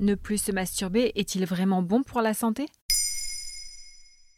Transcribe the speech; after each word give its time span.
Ne 0.00 0.14
plus 0.14 0.38
se 0.38 0.50
masturber 0.50 1.12
est-il 1.14 1.44
vraiment 1.44 1.82
bon 1.82 2.02
pour 2.02 2.22
la 2.22 2.32
santé? 2.32 2.64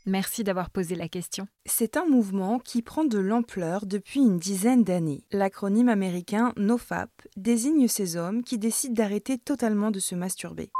Merci 0.07 0.43
d'avoir 0.43 0.71
posé 0.71 0.97
la 0.97 1.07
question. 1.07 1.47
C'est 1.67 1.97
un 1.97 2.05
mouvement 2.05 2.59
qui 2.59 2.83
prend 2.83 3.05
de 3.05 3.21
l'ampleur 3.21 3.87
depuis 3.87 4.19
une 4.19 4.41
dizaine 4.41 4.83
d'années. 4.83 5.23
L'acronyme 5.31 5.89
américain 5.89 6.53
NoFap 6.57 7.11
désigne 7.37 7.87
ces 7.87 8.17
hommes 8.17 8.43
qui 8.43 8.59
décident 8.59 8.95
d'arrêter 8.95 9.39
totalement 9.39 9.93
de 9.93 10.01
se 10.01 10.17
masturber. 10.17 10.73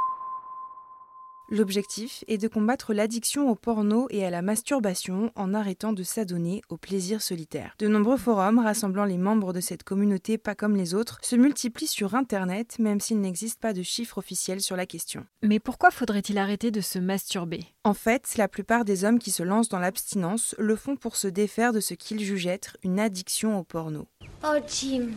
L'objectif 1.53 2.23
est 2.27 2.39
de 2.39 2.47
combattre 2.47 2.95
l'addiction 2.95 3.47
au 3.47 3.53
porno 3.53 4.07
et 4.09 4.25
à 4.25 4.31
la 4.31 4.41
masturbation 4.41 5.31
en 5.35 5.53
arrêtant 5.53 5.93
de 5.93 6.01
s'adonner 6.01 6.63
au 6.67 6.77
plaisir 6.77 7.21
solitaire. 7.21 7.75
De 7.77 7.87
nombreux 7.87 8.17
forums 8.17 8.57
rassemblant 8.57 9.05
les 9.05 9.19
membres 9.19 9.53
de 9.53 9.59
cette 9.59 9.83
communauté 9.83 10.39
pas 10.39 10.55
comme 10.55 10.75
les 10.75 10.95
autres 10.95 11.19
se 11.21 11.35
multiplient 11.35 11.85
sur 11.85 12.15
Internet 12.15 12.79
même 12.79 12.99
s'il 12.99 13.21
n'existe 13.21 13.59
pas 13.59 13.71
de 13.71 13.83
chiffres 13.83 14.17
officiels 14.17 14.61
sur 14.61 14.75
la 14.75 14.87
question. 14.87 15.27
Mais 15.43 15.59
pourquoi 15.59 15.91
faudrait-il 15.91 16.39
arrêter 16.39 16.71
de 16.71 16.81
se 16.81 16.97
masturber? 16.97 17.59
En 17.83 17.93
fait, 17.93 18.35
la 18.35 18.47
plupart 18.47 18.83
des 18.83 19.05
hommes 19.05 19.19
qui 19.19 19.29
se 19.29 19.43
lancent 19.43 19.69
dans 19.69 19.77
l'abstinence 19.77 20.55
le 20.57 20.75
font 20.75 20.95
pour 20.95 21.15
se 21.15 21.27
défaire 21.27 21.71
de 21.71 21.81
ce 21.81 21.93
qu'ils 21.93 22.23
jugent 22.23 22.47
être 22.47 22.77
une 22.81 22.99
addiction 22.99 23.59
au 23.59 23.63
porno. 23.63 24.07
Oh 24.43 24.57
Jim, 24.67 25.09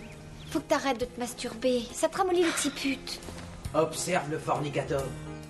faut 0.50 0.60
que 0.60 0.68
t'arrêtes 0.68 1.00
de 1.00 1.06
te 1.06 1.18
masturber. 1.18 1.84
Ça 1.94 2.10
te 2.10 2.18
ramollit 2.18 2.42
le 2.42 2.50
petit 2.50 2.68
pute. 2.68 3.20
Observe 3.72 4.30
le 4.30 4.38
fornicateur. 4.38 5.06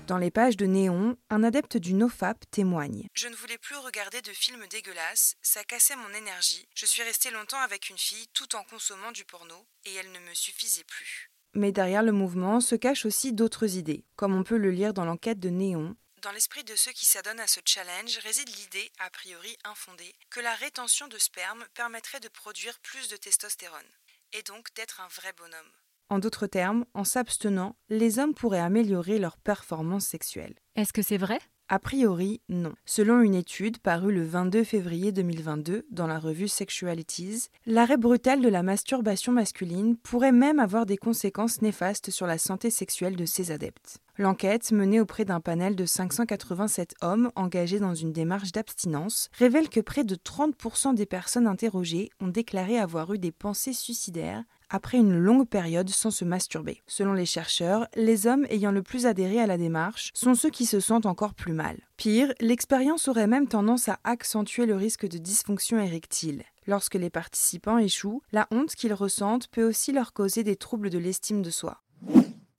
Dans 0.06 0.18
les 0.18 0.30
pages 0.30 0.56
de 0.56 0.66
Néon, 0.66 1.16
un 1.30 1.42
adepte 1.42 1.76
du 1.76 1.92
NoFap 1.92 2.48
témoigne. 2.52 3.08
Je 3.12 3.26
ne 3.26 3.34
voulais 3.34 3.58
plus 3.58 3.74
regarder 3.74 4.22
de 4.22 4.30
films 4.30 4.64
dégueulasses, 4.68 5.34
ça 5.42 5.64
cassait 5.64 5.96
mon 5.96 6.14
énergie. 6.16 6.64
Je 6.76 6.86
suis 6.86 7.02
resté 7.02 7.32
longtemps 7.32 7.58
avec 7.58 7.90
une 7.90 7.98
fille 7.98 8.28
tout 8.32 8.54
en 8.54 8.62
consommant 8.62 9.10
du 9.10 9.24
porno 9.24 9.56
et 9.84 9.92
elle 9.94 10.12
ne 10.12 10.20
me 10.20 10.32
suffisait 10.32 10.84
plus. 10.84 11.32
Mais 11.54 11.72
derrière 11.72 12.04
le 12.04 12.12
mouvement 12.12 12.60
se 12.60 12.76
cachent 12.76 13.04
aussi 13.04 13.32
d'autres 13.32 13.74
idées, 13.74 14.04
comme 14.14 14.36
on 14.36 14.44
peut 14.44 14.58
le 14.58 14.70
lire 14.70 14.94
dans 14.94 15.04
l'enquête 15.04 15.40
de 15.40 15.48
Néon. 15.48 15.96
Dans 16.22 16.30
l'esprit 16.30 16.62
de 16.62 16.76
ceux 16.76 16.92
qui 16.92 17.04
s'adonnent 17.04 17.40
à 17.40 17.48
ce 17.48 17.60
challenge 17.64 18.18
réside 18.18 18.54
l'idée, 18.56 18.92
a 19.00 19.10
priori 19.10 19.58
infondée, 19.64 20.14
que 20.30 20.38
la 20.38 20.54
rétention 20.54 21.08
de 21.08 21.18
sperme 21.18 21.66
permettrait 21.74 22.20
de 22.20 22.28
produire 22.28 22.78
plus 22.78 23.08
de 23.08 23.16
testostérone, 23.16 23.90
et 24.34 24.44
donc 24.44 24.72
d'être 24.74 25.00
un 25.00 25.08
vrai 25.08 25.32
bonhomme. 25.36 25.72
En 26.08 26.20
d'autres 26.20 26.46
termes, 26.46 26.84
en 26.94 27.02
s'abstenant, 27.02 27.74
les 27.88 28.18
hommes 28.18 28.34
pourraient 28.34 28.60
améliorer 28.60 29.18
leur 29.18 29.38
performance 29.38 30.06
sexuelle. 30.06 30.54
Est-ce 30.76 30.92
que 30.92 31.02
c'est 31.02 31.16
vrai? 31.16 31.38
A 31.68 31.80
priori, 31.80 32.40
non. 32.48 32.74
Selon 32.84 33.22
une 33.22 33.34
étude 33.34 33.78
parue 33.78 34.12
le 34.12 34.24
22 34.24 34.62
février 34.62 35.10
2022 35.10 35.84
dans 35.90 36.06
la 36.06 36.20
revue 36.20 36.46
Sexualities, 36.46 37.48
l'arrêt 37.66 37.96
brutal 37.96 38.40
de 38.40 38.48
la 38.48 38.62
masturbation 38.62 39.32
masculine 39.32 39.96
pourrait 39.96 40.30
même 40.30 40.60
avoir 40.60 40.86
des 40.86 40.96
conséquences 40.96 41.62
néfastes 41.62 42.12
sur 42.12 42.28
la 42.28 42.38
santé 42.38 42.70
sexuelle 42.70 43.16
de 43.16 43.24
ses 43.24 43.50
adeptes. 43.50 43.98
L'enquête, 44.16 44.70
menée 44.70 45.00
auprès 45.00 45.24
d'un 45.24 45.40
panel 45.40 45.74
de 45.74 45.84
587 45.86 46.94
hommes 47.02 47.32
engagés 47.34 47.80
dans 47.80 47.96
une 47.96 48.12
démarche 48.12 48.52
d'abstinence, 48.52 49.28
révèle 49.32 49.68
que 49.68 49.80
près 49.80 50.04
de 50.04 50.14
30% 50.14 50.94
des 50.94 51.04
personnes 51.04 51.48
interrogées 51.48 52.10
ont 52.20 52.28
déclaré 52.28 52.78
avoir 52.78 53.12
eu 53.12 53.18
des 53.18 53.32
pensées 53.32 53.72
suicidaires 53.72 54.44
après 54.70 54.98
une 54.98 55.18
longue 55.18 55.48
période 55.48 55.88
sans 55.88 56.10
se 56.10 56.24
masturber. 56.24 56.82
Selon 56.86 57.12
les 57.12 57.26
chercheurs, 57.26 57.86
les 57.94 58.26
hommes 58.26 58.46
ayant 58.50 58.72
le 58.72 58.82
plus 58.82 59.06
adhéré 59.06 59.40
à 59.40 59.46
la 59.46 59.58
démarche 59.58 60.10
sont 60.14 60.34
ceux 60.34 60.50
qui 60.50 60.66
se 60.66 60.80
sentent 60.80 61.06
encore 61.06 61.34
plus 61.34 61.52
mal. 61.52 61.78
Pire, 61.96 62.32
l'expérience 62.40 63.08
aurait 63.08 63.26
même 63.26 63.48
tendance 63.48 63.88
à 63.88 63.98
accentuer 64.04 64.66
le 64.66 64.76
risque 64.76 65.08
de 65.08 65.18
dysfonction 65.18 65.78
érectile. 65.78 66.44
Lorsque 66.66 66.94
les 66.94 67.10
participants 67.10 67.78
échouent, 67.78 68.22
la 68.32 68.48
honte 68.50 68.74
qu'ils 68.74 68.94
ressentent 68.94 69.48
peut 69.48 69.64
aussi 69.64 69.92
leur 69.92 70.12
causer 70.12 70.42
des 70.42 70.56
troubles 70.56 70.90
de 70.90 70.98
l'estime 70.98 71.42
de 71.42 71.50
soi. 71.50 71.82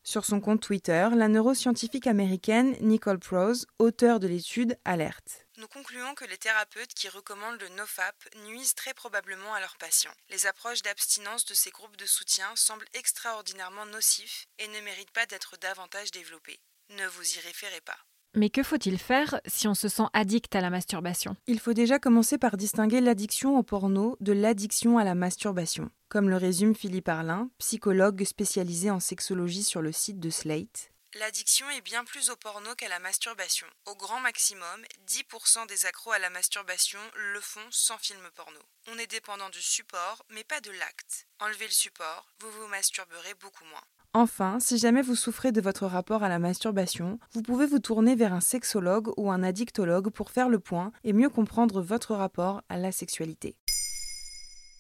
Sur 0.04 0.24
son 0.24 0.40
compte 0.40 0.62
Twitter, 0.62 1.10
la 1.14 1.28
neuroscientifique 1.28 2.08
américaine 2.08 2.76
Nicole 2.80 3.20
Prose, 3.20 3.66
auteure 3.78 4.22
de 4.22 4.28
l'étude, 4.28 4.78
alerte. 4.86 5.47
Nous 5.60 5.68
concluons 5.68 6.14
que 6.14 6.26
les 6.26 6.38
thérapeutes 6.38 6.94
qui 6.94 7.10
recommandent 7.10 7.60
le 7.60 7.70
NoFap 7.70 8.16
nuisent 8.46 8.76
très 8.76 8.94
probablement 8.94 9.56
à 9.56 9.60
leurs 9.60 9.78
patients. 9.78 10.14
Les 10.30 10.46
approches 10.46 10.84
d'abstinence 10.84 11.46
de 11.46 11.56
ces 11.56 11.72
groupes 11.72 11.98
de 11.98 12.06
soutien 12.06 12.46
semblent 12.56 12.86
extraordinairement 12.94 13.88
nocifs 13.88 14.46
et 14.60 14.68
ne 14.68 14.82
méritent 14.82 15.12
pas 15.12 15.26
d'être 15.26 15.58
davantage 15.60 16.12
développées. 16.12 16.60
Ne 16.92 17.08
vous 17.08 17.24
y 17.24 17.40
référez 17.40 17.82
pas. 17.82 17.98
Mais 18.36 18.52
que 18.52 18.62
faut-il 18.62 19.00
faire 19.00 19.42
si 19.48 19.68
on 19.68 19.74
se 19.74 19.88
sent 19.88 20.04
addict 20.14 20.56
à 20.56 20.62
la 20.62 20.70
masturbation? 20.70 21.36
Il 21.48 21.60
faut 21.60 21.74
déjà 21.74 21.98
commencer 21.98 22.38
par 22.38 22.56
distinguer 22.56 23.02
l'addiction 23.02 23.58
au 23.58 23.64
porno 23.64 24.16
de 24.20 24.34
l'addiction 24.34 25.00
à 25.00 25.04
la 25.04 25.16
masturbation. 25.16 25.90
Comme 26.08 26.30
le 26.30 26.38
résume 26.38 26.76
Philippe 26.76 27.10
Arlin, 27.10 27.50
psychologue 27.58 28.24
spécialisé 28.26 28.92
en 28.92 29.00
sexologie 29.00 29.64
sur 29.64 29.82
le 29.82 29.92
site 29.92 30.20
de 30.20 30.30
Slate, 30.30 30.92
L'addiction 31.20 31.68
est 31.72 31.82
bien 31.82 32.04
plus 32.04 32.30
au 32.30 32.36
porno 32.36 32.76
qu'à 32.76 32.90
la 32.90 33.00
masturbation. 33.00 33.66
Au 33.86 33.96
grand 33.96 34.20
maximum, 34.20 34.84
10% 35.08 35.66
des 35.68 35.86
accros 35.86 36.12
à 36.12 36.20
la 36.20 36.30
masturbation 36.30 37.00
le 37.16 37.40
font 37.40 37.66
sans 37.72 37.98
film 37.98 38.20
porno. 38.36 38.60
On 38.92 39.00
est 39.00 39.10
dépendant 39.10 39.50
du 39.50 39.62
support, 39.62 40.24
mais 40.30 40.44
pas 40.44 40.62
de 40.62 40.70
l'acte. 40.70 41.26
Enlevez 41.40 41.66
le 41.66 41.72
support, 41.72 42.28
vous 42.40 42.52
vous 42.52 42.68
masturberez 42.68 43.34
beaucoup 43.42 43.66
moins. 43.66 43.82
Enfin, 44.14 44.60
si 44.60 44.78
jamais 44.78 45.02
vous 45.02 45.16
souffrez 45.16 45.52
de 45.52 45.62
votre 45.62 45.88
rapport 45.88 46.24
à 46.24 46.30
la 46.30 46.40
masturbation, 46.40 47.20
vous 47.34 47.42
pouvez 47.42 47.66
vous 47.66 47.80
tourner 47.80 48.16
vers 48.16 48.34
un 48.34 48.42
sexologue 48.42 49.12
ou 49.18 49.32
un 49.32 49.42
addictologue 49.42 50.10
pour 50.10 50.30
faire 50.30 50.50
le 50.50 50.60
point 50.60 50.92
et 51.04 51.14
mieux 51.14 51.30
comprendre 51.30 51.82
votre 51.82 52.14
rapport 52.14 52.62
à 52.70 52.78
la 52.78 52.92
sexualité. 52.92 53.56